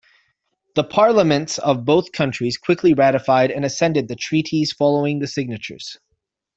The 0.73 0.83
parliaments 0.83 1.59
of 1.59 1.85
both 1.85 2.11
countries 2.11 2.57
quickly 2.57 2.95
ratified 2.95 3.51
and 3.51 3.63
acceded 3.63 4.07
the 4.07 4.15
treaties 4.15 4.71
following 4.73 5.19
the 5.19 5.27
signatures. 5.27 5.97